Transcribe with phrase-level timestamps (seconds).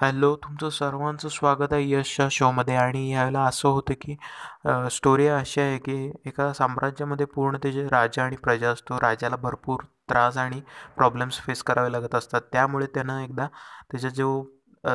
[0.00, 4.14] Hello तुमचं सर्वांचं स्वागत आहे यशच्या शोमध्ये आणि यावेळेला असं होतं की
[4.90, 5.94] स्टोरी अशी आहे की
[6.26, 8.98] एका साम्राज्यामध्ये पूर्ण त्याचे राजा आणि प्रजा असतो.
[9.02, 10.60] राजाला भरपूर त्रास आणि
[10.96, 12.40] प्रॉब्लेम्स फेस करावे लागत असतात.
[12.52, 13.46] त्यामुळे त्यानं एकदा
[13.90, 14.42] त्याचा जो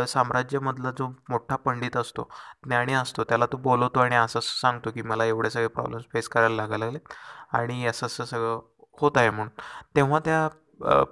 [0.07, 2.27] साम्राज्यामधला जो मोठा पंडित असतो
[2.65, 6.29] ज्ञानी असतो त्याला तो बोलवतो आणि असं असं सांगतो की मला एवढे सगळे प्रॉब्लेम्स फेस
[6.29, 6.99] करायला लागायला लागले
[7.53, 8.59] आणि असं असं सगळं
[9.01, 9.49] होत आहे म्हणून.
[9.95, 10.47] तेव्हा त्या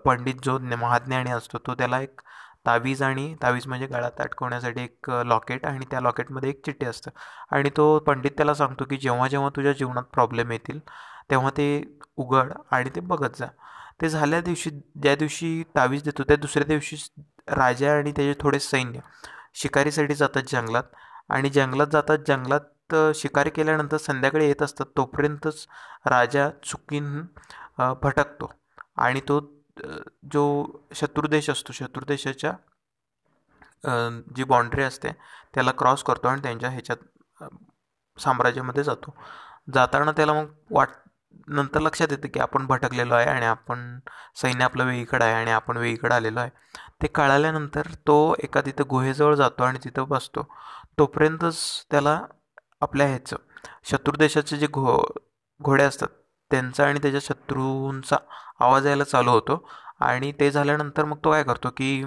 [0.06, 2.22] पंडित जो महाज्ञानी असतो तो त्याला एक
[2.66, 7.12] तावीज आणि तावीज म्हणजे गळ्यात अटकवण्यासाठी एक लॉकेट आणि त्या लॉकेटमध्ये एक चिठ्ठी असतं.
[7.52, 10.80] आणि तो पंडित त्याला सांगतो की जेव्हा जेव्हा तुझ्या जीवनात प्रॉब्लेम येतील
[11.32, 11.68] तेव्हा ते
[12.18, 13.48] उघड आणि ते बघत जा.
[14.02, 16.96] ते झाल्या दिवशी ज्या दिवशी तावीज देतो त्या दुसऱ्या दिवशी
[17.50, 19.00] राजा आणि त्याचे थोडे सैन्य
[19.62, 20.84] शिकारीसाठी जातात जंगलात.
[21.30, 25.66] आणि जंगलात जातात जंगलात शिकारी केल्यानंतर संध्याकाळी येत असतात तोपर्यंतच
[26.06, 27.22] राजा चुकीन
[28.04, 28.52] भटकतो.
[28.98, 29.40] आणि तो
[30.34, 30.44] जो
[30.96, 32.52] शत्रुदेश असतो शत्रुदेशाच्या
[34.36, 35.12] जी बाँड्री असते
[35.54, 37.44] त्याला क्रॉस करतो आणि त्यांच्या ह्याच्यात
[38.18, 39.16] साम्राज्यामध्ये जातो.
[39.74, 40.90] जाताना त्याला मग वाट
[41.48, 44.00] नंतर लक्षात येतं की आपण भटकलेलो आहे आणि आपण
[44.42, 46.50] सैन्य आपलं वेगळीकडं आहे आणि आपण वेगळीकडं आलेलो आहे.
[47.02, 50.44] ते कळाल्यानंतर तो एका तिथं गुहेजवळ जातो आणि तिथं बसतो.
[51.00, 52.20] तोपर्यंतच त्याला
[52.82, 53.36] आपल्या ह्याचं
[53.92, 54.98] शत्रुदेशाचे जे घो
[55.62, 56.08] घोडे असतात
[56.54, 58.16] त्यांचा आणि त्याच्या शत्रूंचा
[58.60, 59.66] आवाज यायला चालू होतो.
[60.00, 62.04] आणि ते झाल्यानंतर मग तो काय करतो की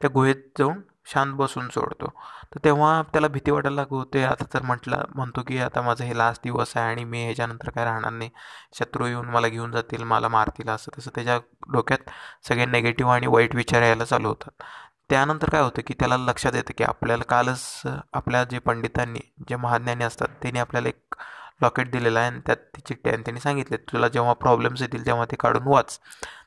[0.00, 0.80] त्या गुहेत जाऊन
[1.12, 2.06] शांत बसून सोडतो.
[2.54, 4.22] तर तेव्हा त्याला भीती वाटायला लागू होते.
[4.24, 7.84] आता तर म्हटलं म्हणतो की आता माझं हे लास्ट दिवस आहे आणि मी ह्याच्यानंतर काय
[7.84, 8.30] राहणार नाही.
[8.78, 11.38] शत्रू येऊन मला घेऊन जातील मला मारतील असं तसं त्याच्या
[11.72, 12.10] डोक्यात
[12.48, 14.62] सगळे नेगेटिव्ह आणि वाईट विचार यायला चालू होतात.
[15.10, 20.04] त्यानंतर काय होतं की त्याला लक्षात येतं की आपल्याला कालच आपल्या जे पंडितांनी जे महाज्ञानी
[20.04, 21.14] असतात त्यांनी आपल्याला एक
[21.60, 25.24] लॉकेट दिलेलं आहे आणि त्यात ती चिठ्ठी आणि त्यांनी सांगितले तुला जेव्हा प्रॉब्लेम्स येतील तेव्हा
[25.24, 25.98] ते काढून वाच.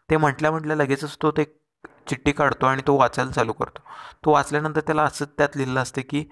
[0.10, 1.44] ते म्हटल्या म्हटल्या लगेचच तो ते
[2.10, 3.82] चिठ्ठी काढतो आणि तो वाचायला चालू करतो.
[4.26, 6.24] तो वाचल्यानंतर त्याला असं त्यात लिहिलं असतं की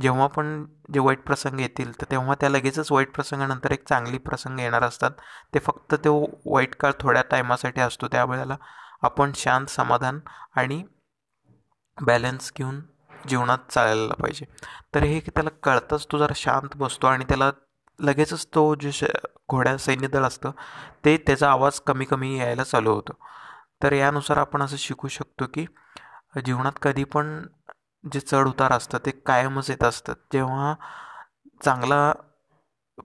[0.00, 4.60] जेव्हा पण जे वाईट प्रसंग येतील तर तेव्हा त्या लगेचच वाईट प्रसंगानंतर एक चांगली प्रसंग
[4.60, 5.10] येणार असतात.
[5.54, 6.14] ते फक्त तो
[6.46, 8.56] वाईट काळ थोड्या टायमासाठी असतो त्यावेळेला
[9.02, 10.20] आपण शांत समाधान
[10.56, 10.82] आणि
[11.98, 12.80] बॅलन्स घेऊन
[13.28, 14.46] जीवनात चालायला पाहिजे.
[14.94, 17.50] तर हे की त्याला कळतंच तो जरा शांत बसतो आणि त्याला
[17.98, 19.04] लगेचच तो जे श
[19.50, 20.50] घोड्या सैन्यदळ असतं
[21.04, 23.12] ते त्याचा आवाज कमी कमी यायला चालू होतो.
[23.82, 25.64] तर यानुसार आपण असं शिकू शकतो की
[26.46, 27.40] जीवनात कधी पण
[28.04, 30.16] जे चढ उतार असतात ते कायमच येत असतात.
[30.32, 30.74] जेव्हा
[31.64, 32.12] चांगला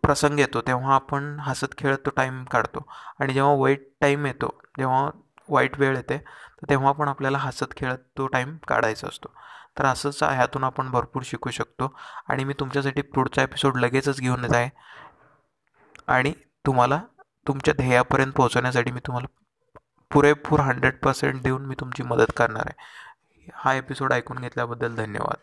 [0.04, 2.86] प्रसंग येतो तेव्हा आपण हसत खेळत तो टाईम काढतो.
[3.20, 5.10] आणि जेव्हा वाईट टाईम येतो जेव्हा
[5.50, 9.34] वाईट वेळ येते तर तेव्हा पण आपल्याला हसत खेळत तो टाईम काढायचा असतो.
[9.78, 11.94] तर असंच ह्यातून आपण भरपूर शिकू शकतो.
[12.30, 14.70] आणि मी तुमच्यासाठी पुढचा एपिसोड लगेचच घेऊन येत आहे
[16.08, 16.34] आणि
[16.66, 17.00] तुम्हाला
[17.48, 19.28] तुमच्या ध्येयापर्यंत पोहोचवण्यासाठी मी तुम्हाला
[20.12, 23.52] पुरेपूर हंड्रेड पर्सेंट देऊन मी तुमची मदत करणार आहे.
[23.54, 25.38] हा एपिसोड ऐकून घेतल्याबद्दल धन्यवाद.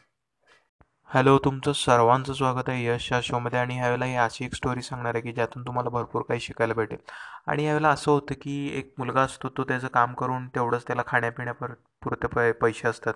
[1.10, 5.14] हॅलो तुमचं सर्वांचं स्वागत आहे यश या शोमध्ये आणि ह्यावेळेला ही अशी एक स्टोरी सांगणार
[5.14, 6.98] आहे की ज्यातून तुम्हाला भरपूर काही शिकायला भेटेल.
[7.46, 11.72] आणि यावेळेला असं होतं की एक मुलगा असतो तो त्याचं काम करून तेवढंच त्याला खाण्यापिण्यापर
[12.02, 13.14] पुरते पै पैसे असतात.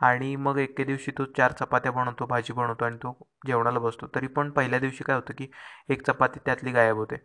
[0.00, 3.12] आणि मग एके दिवशी तो चार चपात्या बनवतो भाजी बनवतो आणि तो
[3.46, 4.06] जेवणाला बसतो.
[4.14, 5.50] तरी पण पहिल्या दिवशी काय होतं की
[5.88, 7.16] एक चपाती त्यातली गायब होते.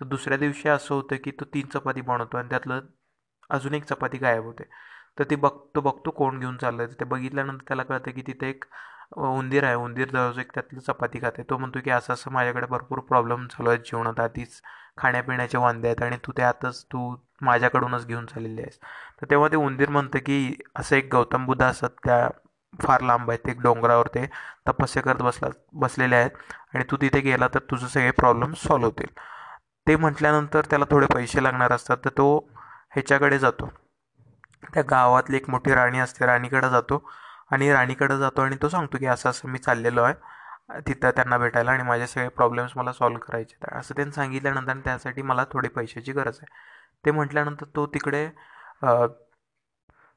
[0.00, 2.80] तर दुसऱ्या दिवशी असं होतं की तो तीन चपाती बनवतो आणि त्यातलं
[3.50, 4.64] अजून एक चपाती गायब होते.
[5.18, 8.64] तर ती बघतो बघतो कोण घेऊन चाललं आहे ते बघितल्यानंतर त्याला कळतं की तिथे एक
[9.16, 9.74] उंदीर आहे.
[9.74, 11.42] उंदीर दररोज एक त्यातलं चपाती खाते.
[11.42, 13.80] तो म्हणतो की असं असं माझ्याकडे भरपूर प्रॉब्लेम चालू आहेत.
[13.84, 14.60] जीवनात आधीच
[14.98, 18.78] खाण्यापिण्याचे वांदे आहेत आणि तू त्यातच तू माझ्याकडूनच घेऊन चाललेली आहेस
[19.20, 22.28] तर तेव्हा ते उंदीर म्हणतं की असं एक गौतम बुद्ध असत त्या
[22.82, 24.26] फार लांब आहेत एक डोंगरावर ते
[24.68, 26.30] तपस्या करत बसला बसलेले आहेत.
[26.74, 29.08] आणि तू तिथे गेला तर तुझं सगळे प्रॉब्लेम सॉल्व्ह होतील.
[29.86, 32.26] ते म्हटल्यानंतर त्याला थोडे पैसे लागणार असतात तर तो
[32.92, 33.70] ह्याच्याकडे जातो.
[34.74, 37.10] त्या गावातली एक मोठी राणी असते राणीकडे जातो.
[37.50, 40.14] आणि राणीकडे जातो आणि तो सांगतो की असं असं मी चाललेलो आहे.
[40.80, 43.78] तिथं त्यांना भेटायला आणि माझे सगळे प्रॉब्लेम्स मला सॉल्व्ह करायचे आहेत.
[43.80, 46.46] असं त्यांनी सांगितल्यानंतर त्यासाठी मला थोडी पैशाची गरज आहे.
[47.04, 48.26] ते म्हटल्यानंतर तो तिकडे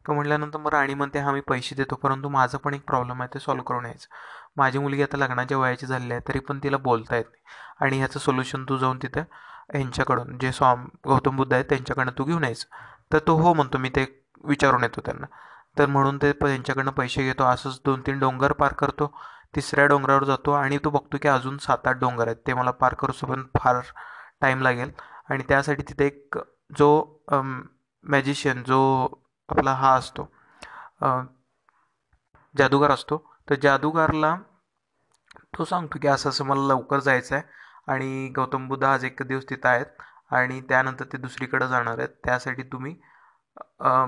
[0.05, 3.33] तो म्हटल्यानंतर मग राणी म्हणते हा मी पैसे देतो परंतु माझं पण एक प्रॉब्लेम आहे
[3.33, 4.07] ते सॉल्व्ह करून यायचं.
[4.57, 7.43] माझी मुलगी आता लग्नाच्या वयाची झालेली आहे तरी पण तिला बोलता येत नाही.
[7.79, 9.23] आणि ह्याचं सोल्युशन तू जाऊन तिथं
[9.75, 12.67] यांच्याकडून जे स्वाम गौतम बुद्ध आहेत त्यांच्याकडनं तू घेऊन यायचं.
[13.13, 14.05] तर तो हो म्हणतो मी ते
[14.43, 15.25] विचारून येतो त्यांना.
[15.77, 19.11] तर म्हणून ते त्यांच्याकडनं पैसे घेतो असंच दोन तीन डोंगर पार करतो.
[19.55, 22.37] तिसऱ्या डोंगरावर जातो आणि तो बघतो की अजून सात आठ डोंगर आहेत.
[22.47, 23.81] ते मला पार पण फार
[24.41, 24.91] टाईम लागेल.
[25.29, 26.37] आणि त्यासाठी तिथे एक
[26.71, 26.89] जो
[28.05, 28.79] मॅजिशियन जो
[29.49, 30.27] आपला हा असतो
[32.55, 33.17] जादूगार असतो
[33.47, 34.35] तर जादूगारला
[35.57, 37.43] तो सांगतो की असं असं मला लवकर जायचं आहे
[37.91, 40.01] आणि गौतम बुद्ध आज एक दिवस तिथं आहेत
[40.33, 42.09] आणि त्यानंतर ते दुसरीकडे जाणार आहेत.
[42.25, 42.95] त्यासाठी तुम्ही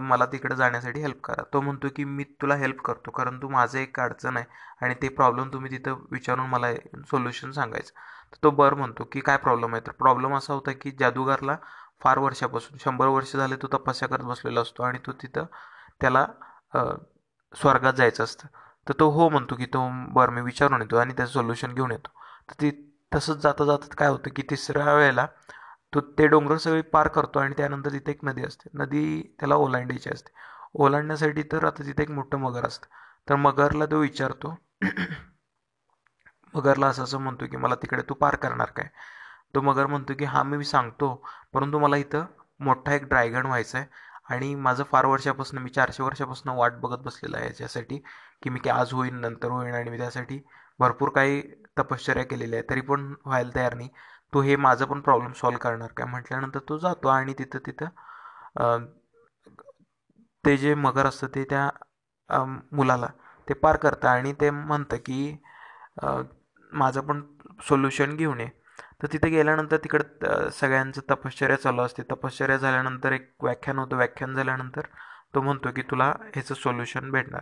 [0.01, 1.43] मला तिकडे जाण्यासाठी हेल्प करा.
[1.53, 4.45] तो म्हणतो की मी तुला हेल्प करतो कारण तू माझं एक अडचण आहे
[4.85, 6.73] आणि ते प्रॉब्लेम तुम्ही तिथं विचारून मला
[7.09, 7.93] सोल्युशन सांगायचं.
[8.33, 9.81] तर तो बरं म्हणतो की काय प्रॉब्लेम आहे?
[9.87, 11.55] तर प्रॉब्लेम असा होता की जादूगारला
[12.01, 15.45] फार वर्षापासून शंभर वर्ष झाले तो तपस्या करत बसलेला असतो आणि तो तिथं
[16.01, 16.25] त्याला
[17.53, 18.47] स्वर्गात जायचं असतं.
[18.87, 19.79] तर तो हो म्हणतो की तो
[20.13, 22.09] बरं मी विचारून येतो आणि त्याचं सोल्युशन घेऊन येतो.
[22.49, 22.71] तर ती
[23.15, 25.25] तसंच जाता जातात काय होतं की तिसऱ्या वेळेला
[25.93, 28.69] तो ते डोंगर सगळी पार करतो आणि त्यानंतर तिथे एक नदी असते.
[28.73, 30.31] नदी त्याला ओलांडायची असते.
[30.73, 32.87] ओलांडण्यासाठी तर आता तिथे एक मोठं मगर असतं.
[33.29, 34.55] तर मगरला तो विचारतो
[36.53, 38.87] मगरला असं असं म्हणतो की मला तिकडे तू पार करणार काय?
[39.53, 41.13] तो मगर म्हणतो की हा मी सांगतो.
[41.53, 42.25] परंतु मला इथं
[42.59, 43.87] मोठा एक ड्रायगन व्हायचा आहे
[44.33, 47.97] आणि माझं फार वर्षापासून मी चारशे वर्षापासून वाट बघत बसलेलं आहे याच्यासाठी
[48.43, 50.39] की मी की आज होईन नंतर होईन आणि मी त्यासाठी
[50.79, 51.41] भरपूर काही
[51.79, 53.89] तपश्चर्या केलेल्या आहे तरी पण व्हायला तयार नाही.
[54.33, 55.91] तो हे माझं पण प्रॉब्लेम सॉल्व करणार.
[55.97, 58.85] काय म्हटल्यानंतर तो जातो आणि तिथं तिथं
[60.43, 61.69] ते जे मगर असतं ते त्या
[62.73, 63.07] मुलाला
[63.47, 65.37] ते पार करतं आणि ते म्हणतं की
[66.71, 67.21] माझं पण
[67.67, 68.47] सोल्युशन घेऊन ये.
[69.01, 72.03] तर तिथे गेल्यानंतर तिकडं सगळ्यांचं तपश्चर्या चालू असते.
[72.11, 73.95] तपश्चर्या झाल्यानंतर एक व्याख्यान होतं.
[73.95, 74.81] व्याख्यान झाल्यानंतर
[75.35, 77.41] तो म्हणतो की तुला ह्याचं सोल्युशन भेटणार.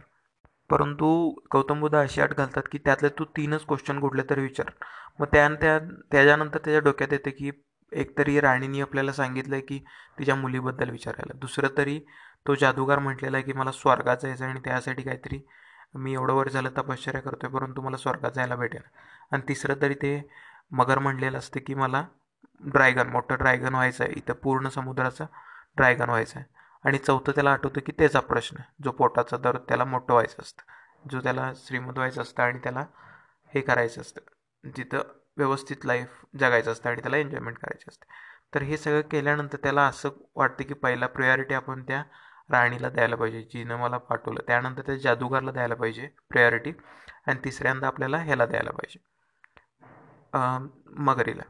[0.69, 1.07] परंतु
[1.53, 4.71] गौतम बुद्ध अशी आठ घालतात की त्यातले तू तीनच क्वेश्चन कुठले तरी विचार.
[5.19, 5.77] मग त्या त्या
[6.11, 7.51] त्याच्यानंतर त्याच्या डोक्यात येते की
[7.91, 9.79] एकतरी राणीने आपल्याला सांगितलं आहे की
[10.19, 11.37] तिच्या मुलीबद्दल विचारायला.
[11.39, 11.99] दुसरं तरी
[12.47, 15.39] तो जादूगार म्हटलेला आहे की मला स्वर्गात जायचं आणि त्यासाठी काहीतरी
[15.95, 18.81] मी एवढं वर झालं तपश्चर्या करतोय परंतु मला स्वर्गात जायला भेटेल
[19.31, 20.29] आणि तिसरं तरी ते
[20.71, 22.05] मगर म्हणलेलं असतं की मला
[22.59, 24.13] ड्रॅगन मोठं ड्रॅगन व्हायचं आहे.
[24.13, 25.25] इथं पूर्ण समुद्राचा
[25.77, 26.55] ड्रॅगन व्हायचं आहे.
[26.83, 30.63] आणि चौथं त्याला आठवतं की त्याचा प्रश्न जो पोटाचा दर त्याला मोठं व्हायचं असतं.
[31.11, 32.85] जो त्याला श्रीमंत व्हायचं असतं आणि त्याला
[33.55, 34.21] हे करायचं असतं.
[34.75, 34.99] जिथं
[35.37, 38.05] व्यवस्थित लाईफ जगायचं असतं आणि त्याला एन्जॉयमेंट करायची असते.
[38.55, 42.03] तर हे सगळं केल्यानंतर त्याला असं वाटतं की पहिला प्रायोरिटी आपण त्या
[42.49, 44.39] राणीला द्यायला पाहिजे जिनं मला पाठवलं.
[44.47, 46.71] त्यानंतर त्या जादूगारला द्यायला पाहिजे प्रायोरिटी
[47.27, 49.16] आणि तिसऱ्यांदा आपल्याला ह्याला द्यायला पाहिजे.
[51.07, 51.43] मगरीला.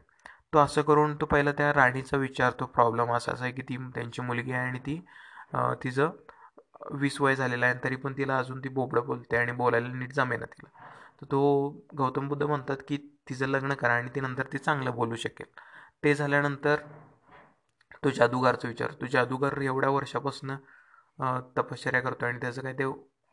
[0.54, 4.52] तो असं करून तो पहिला त्या राणीचा विचारतो प्रॉब्लेम असा आहे की ती त्यांची मुलगी
[4.52, 5.00] आहे आणि ती
[5.82, 6.10] तिचं
[6.92, 10.44] वीस वय झालेलं आहे तरी पण तिला अजून ती बोबडं बोलते आणि बोलायला नीट जमेना
[10.46, 10.68] तिला.
[11.20, 12.96] तर तो गौतम बुद्ध म्हणतात की
[13.28, 15.46] तिचं लग्न करा आणि ती नंतर ती चांगलं बोलू शकेल.
[16.04, 16.76] ते झाल्यानंतर
[18.04, 20.54] तो जादूगारचा विचार तो जादूगार एवढ्या वर्षापासून
[21.56, 22.84] तपश्चर्या करतो आणि त्याचं काही ते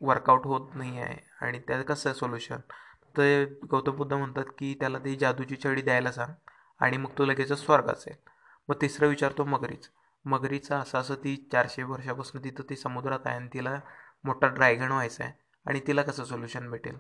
[0.02, 2.62] वर्कआउट होत नाही आहे आणि त्याचं कसं आहे सोल्युशन
[3.18, 6.34] ते गौतम बुद्ध म्हणतात की त्याला ती जादूची छडी द्यायला सांग
[6.80, 8.18] आणि मग तो लगेच स्वर्गात जाईल.
[8.70, 9.90] मग तिसरं विचारतो मगरीच.
[10.26, 13.80] मगरीचा असं असं ती चारशे वर्षापासून तिथं ती समुद्रात आहे आणि तिला
[14.24, 15.34] मोठा ड्रायगन व्हायचा आहे
[15.66, 16.98] आणि तिला कसं सोल्युशन भेटेल?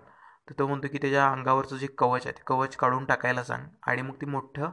[0.49, 4.01] तर तो म्हणतो की त्याच्या अंगावरचं जे कवच आहे ते कवच काढून टाकायला सांग आणि
[4.01, 4.69] मग ती मोठं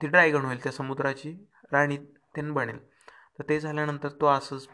[0.00, 1.32] ती ड्रायगन होईल त्या समुद्राची
[1.72, 2.78] राणी त्यानं बनेल.
[3.38, 4.68] तर ते झाल्यानंतर तो असंच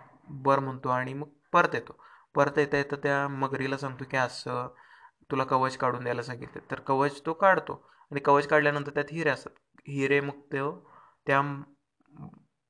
[0.44, 1.96] बर म्हणतो आणि मग परत येतो.
[2.38, 4.68] परत येता येतं त्या मगरीला सांगतो की असं
[5.30, 6.60] तुला कवच काढून द्यायला सांगितलं.
[6.70, 7.72] तर कवच तो काढतो
[8.10, 9.52] आणि कवच काढल्यानंतर त्यात हिरे असतात.
[9.88, 10.70] हिरे मग तो
[11.26, 11.40] त्या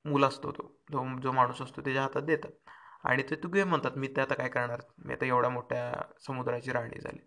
[0.04, 0.62] मूल असतो तो
[0.92, 2.50] जो जो माणूस असतो त्याच्या हातात देतात.
[3.04, 4.80] आणि ते तू घे म्हणतात मी ते आता काय करणार?
[5.04, 5.92] मी आता एवढ्या मोठ्या
[6.26, 7.18] समुद्राची राणी झाली.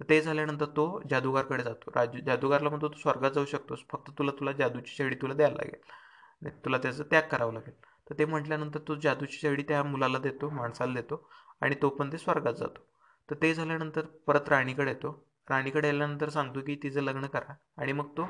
[0.00, 1.90] तर ते झाल्यानंतर तो जादूगारकडे जातो.
[1.96, 3.84] राजू जादूगारला म्हणतो तू स्वर्गात जाऊ शकतोस.
[3.90, 6.56] फक्त तुला तुला जादूची शेळी तुला द्यायला लागेल.
[6.64, 7.74] तुला त्याचं त्याग करावं लागेल.
[8.10, 11.16] तर ते म्हटल्यानंतर तो जादूची शेळी त्या मुलाला देतो माणसाला देतो.
[11.62, 12.86] आणि तो पण ते स्वर्गात जातो.
[13.28, 15.10] तर ते झाल्यानंतर परत राणीकडे येतो.
[15.50, 17.54] राणीकडे आल्यानंतर सांगतो की तिचं लग्न करा.
[17.78, 18.26] आणि मग तो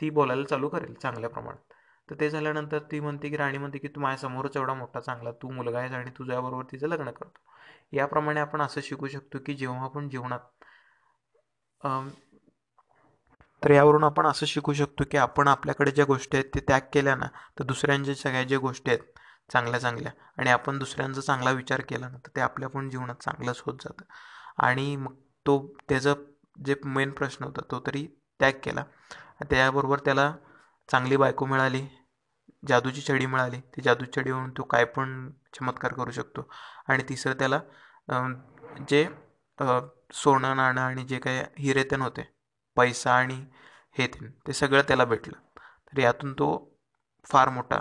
[0.00, 1.74] ती बोलायला चालू करेल चांगल्या प्रमाणात.
[2.08, 5.50] तर ते झाल्यानंतर ती म्हणते की राणी म्हणते की तू माझ्यासमोरच एवढा मोठा चांगला तू
[5.50, 7.38] मुलगा आहेस आणि तुझ्याबरोबर तिचं लग्न करतो.
[7.92, 10.40] याप्रमाणे आपण असं शिकू शकतो की जेव्हा आपण जीवनात
[13.62, 17.14] तर यावरून आपण असं शिकू शकतो की आपण आपल्याकडे ज्या गोष्टी आहेत ते त्याग केल्या
[17.14, 17.26] ना
[17.58, 19.17] तर दुसऱ्यांच्या सगळ्या ज्या गोष्टी आहेत
[19.50, 20.12] चांगल्या चांगल्या.
[20.38, 24.04] आणि आपण दुसऱ्यांचा चांगला विचार केला ना तर ते आपल्या पण जीवनात चांगलंच होत जातं.
[24.66, 25.14] आणि मग
[25.46, 26.24] तो त्याचं
[26.66, 28.06] जे मेन प्रश्न होता तो तरी
[28.40, 28.84] त्याग केला.
[29.50, 30.32] त्याबरोबर त्याला
[30.88, 31.86] चांगली बायको मिळाली
[32.62, 33.60] जादूची छडी मिळाली.
[33.76, 36.48] ती जादूची छडी होऊन तो काय पण चमत्कार करू शकतो.
[36.88, 37.60] आणि तिसरं त्याला
[38.88, 39.06] जे
[40.14, 42.22] सोनं नाणं आणि जे काही हिरेतन होते
[42.76, 43.34] पैसा आणि
[43.96, 44.06] हे
[44.46, 45.38] ते सगळं त्याला भेटलं.
[45.92, 46.48] तर यातून तो
[47.26, 47.80] फार मोठा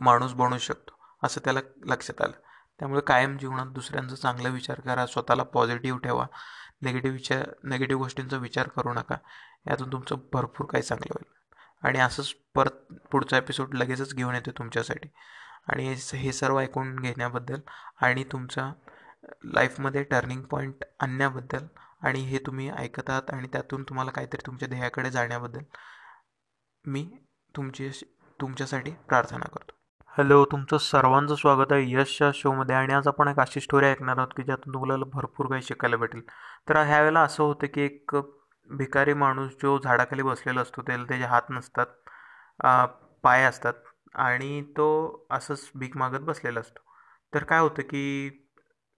[0.00, 2.40] माणूस बनू शकतो असं त्याला लक्षात आलं.
[2.78, 6.26] त्यामुळे कायम जीवनात दुसऱ्यांचा चांगला विचार करा स्वतःला पॉझिटिव्ह ठेवा.
[6.82, 9.16] नेगेटिव्ह विचार नेगेटिव्ह गोष्टींचा विचार करू नका.
[9.66, 11.38] यातून तुमचं भरपूर काही चांगलं होईल.
[11.88, 15.08] आणि असंच परत पुढचा एपिसोड लगेचच घेऊन येतो तुमच्यासाठी.
[15.68, 17.60] आणि हे सर्व ऐकून घेण्याबद्दल
[18.00, 18.72] आणि तुमचा
[19.44, 21.66] लाईफमध्ये टर्निंग पॉईंट आणण्याबद्दल
[22.02, 25.60] आणि हे तुम्ही ऐकत आहात आणि त्यातून तुम्हाला काहीतरी तुमच्या ध्येयाकडे जाण्याबद्दल
[26.86, 27.16] मी
[27.56, 27.90] तुमची
[28.40, 29.77] तुमच्यासाठी प्रार्थना करतो.
[30.18, 34.28] हॅलो तुमचं सर्वांचं स्वागत आहे यशच्या शोमध्ये आणि आज आपण एक अशी स्टोरी ऐकणार आहोत
[34.36, 36.20] की ज्यातून तुम्हाला भरपूर काही शिकायला भेटेल.
[36.68, 38.14] तर ह्या वेळेला असं होतं की एक
[38.70, 41.86] भिकारी माणूस जो झाडाखाली बसलेला असतो त्याला त्याचे हात नसतात
[43.24, 43.74] पाय असतात
[44.14, 44.88] आणि तो
[45.30, 46.80] असंच भीक मागत बसलेला असतो.
[47.32, 48.30] तर काय होतं की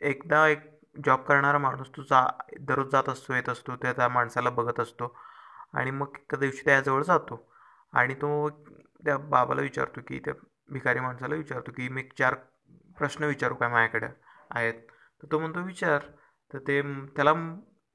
[0.00, 0.68] एकदा एक
[1.06, 2.26] जॉब करणारा माणूस तो जा
[2.60, 5.14] दररोज जात असतो येत असतो त्या त्या माणसाला बघत असतो
[5.74, 7.44] आणि मग एका दिवशी त्याजवळ जातो
[7.92, 8.48] आणि तो
[9.04, 10.34] त्या बाबाला विचारतो की त्या
[10.70, 12.34] भिकारी माणसाला विचारतो की मी चार
[12.98, 14.06] प्रश्न विचारू काय माझ्याकडे
[14.50, 14.74] आहेत?
[15.22, 16.02] तर तो म्हणतो विचार.
[16.52, 16.80] तर ते
[17.16, 17.32] त्याला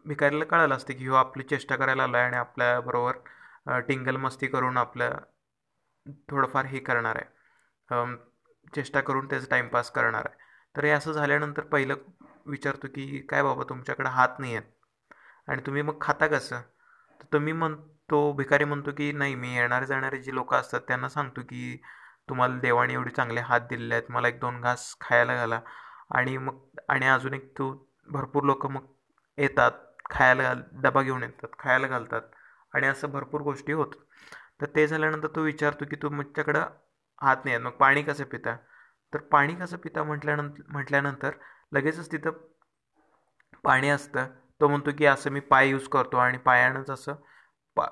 [0.06, 4.78] भिकारीला कळालं असते की हो आपली चेष्टा करायला आला आहे आणि आपल्याबरोबर टिंगल मस्ती करून
[4.78, 5.10] आपल्या
[6.30, 8.16] थोडंफार हे करणार आहे.
[8.76, 10.44] चेष्टा करून त्याचं टाईमपास करणार आहे.
[10.76, 11.96] तर हे असं झाल्यानंतर पहिलं
[12.48, 15.14] विचारतो की काय बाबा तुमच्याकडे हात नाही आहेत
[15.50, 16.62] आणि तुम्ही मग खाता कसं?
[17.22, 17.76] तर तुम्ही म्हण
[18.12, 21.82] तो भिकारी म्हणतो की नाही मी येणारे जाणारे जे लोक असतात त्यांना सांगतो की
[22.30, 24.12] तुम्हाला देवाने एवढे चांगले हात दिलेले आहेत.
[24.12, 25.60] मला एक दोन घास खायला घाला.
[26.16, 27.74] आणि मग आणि अजून एक तू
[28.08, 28.86] भरपूर लोक मग
[29.38, 29.72] येतात
[30.10, 32.22] खायला घाल डबा घेऊन येतात खायला घालतात.
[32.74, 33.94] आणि असं भरपूर गोष्टी होत.
[34.62, 36.66] तर ते झाल्यानंतर तो विचारतो की तुमच्याकडं
[37.22, 37.66] हात नाही आहेत.
[37.66, 38.56] मग पाणी कसं पिता?
[39.14, 41.32] तर पाणी कसं पिता म्हटल्यानंतर म्हटल्यानंतर
[41.74, 42.32] लगेचच तिथं
[43.64, 44.28] पाणी असतं.
[44.62, 47.16] तो म्हणतो की असं मी पाय यूज करतो आणि पायानंच असं
[47.78, 47.86] पा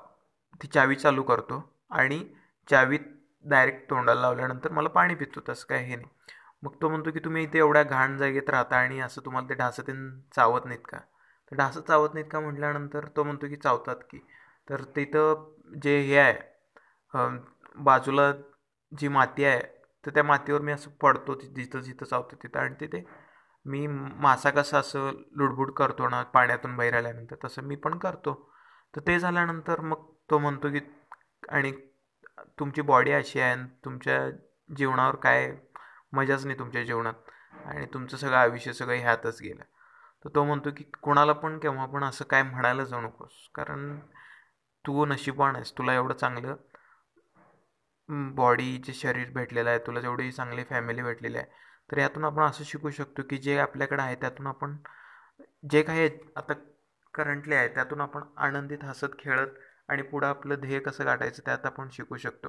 [0.62, 1.62] ती चावी चालू करतो.
[1.90, 2.24] आणि
[2.70, 3.00] चावीत
[3.44, 6.08] डायरेक्ट तोंडाला लावल्यानंतर मला पाणी पितो तसं काय हे नाही.
[6.62, 9.82] मग तो म्हणतो की तुम्ही इथे एवढ्या घाण जागेत राहता आणि असं तुम्हाला ते ढासं
[9.82, 9.92] ते
[10.36, 10.98] चावत नाहीत का?
[11.52, 14.18] तर ढासं चावत नाहीत का म्हटल्यानंतर तो म्हणतो की चावतात की.
[14.68, 17.32] तर तिथं जे हे आहे
[17.84, 18.30] बाजूला
[18.92, 19.60] जी माती आहे
[20.04, 22.58] तर त्या मातीवर मी असं पडतो जिथं जिथं चावतो तिथं.
[22.60, 23.04] आणि तिथे
[23.66, 28.32] मी मासा कसा असं लुडबुड करतो ना पाण्यातून बाहेर आल्यानंतर तसं मी पण करतो.
[28.94, 30.80] तर ते झाल्यानंतर मग तो म्हणतो की
[31.50, 31.72] आणि
[32.58, 34.18] तुमची बॉडी अशी आहे आणि तुमच्या
[34.76, 35.52] जीवनावर काय
[36.12, 37.14] मजाच नाही तुमच्या जीवनात.
[37.66, 39.62] आणि तुमचं सगळं आयुष्य सगळं ह्यातच गेलं.
[40.24, 43.48] तर तो म्हणतो की कोणाला पण केव्हा पण असं काय म्हणायला जाऊ नकोस.
[43.54, 43.98] कारण
[44.84, 45.72] तू नशीबवान आहेस.
[45.78, 46.56] तुला एवढं चांगलं
[48.34, 49.78] बॉडीचे शरीर भेटलेलं आहे.
[49.78, 51.46] तुला जेवढी चांगली फॅमिली भेटलेली आहे.
[51.92, 54.76] तर यातून आपण असं शिकू शकतो की जे आपल्याकडे आहे त्यातून आपण
[55.70, 56.52] जे काही आता
[57.14, 59.48] करंटली आहे त्यातून आपण आनंदित हसत खेळत
[59.88, 62.48] आणि पुढं आपलं ध्येय कसं गाठायचं त्यात आपण शिकू शकतो.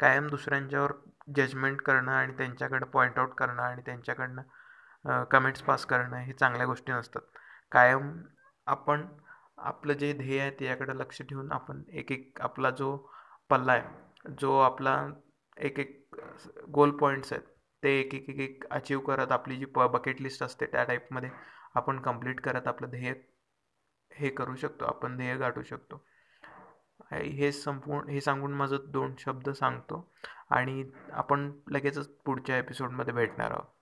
[0.00, 0.92] कायम दुसऱ्यांच्यावर
[1.36, 6.92] जजमेंट करणं आणि त्यांच्याकडं पॉईंट आऊट करणं आणि त्यांच्याकडनं कमेंट्स पास करणं हे चांगल्या गोष्टी
[6.92, 7.22] नसतात.
[7.72, 8.12] कायम
[8.66, 9.06] आपण
[9.58, 12.96] आपलं जे ध्येय आहे त्याच्याकडे लक्ष ठेवून आपण एक एक आपला जो
[13.50, 14.96] पल्ला आहे जो आपला
[15.56, 16.16] एक एक
[16.74, 17.42] गोल पॉईंट्स आहेत
[17.82, 21.30] ते एक एक एक एक अचीव करत आपली जी प बकेट लिस्ट असते त्या टाईपमध्ये
[21.74, 23.12] आपण कंप्लीट करत आपलं ध्येय
[24.12, 26.04] हे करू शकतो आपण ध्येय गाठू शकतो.
[27.12, 30.12] हे संपूर्ण हे सांगून माझं दोन शब्द सांगतो.
[30.50, 33.73] आणि आपण लगेचच पुढच्या एपिसोडमध्ये भेटणार आहोत.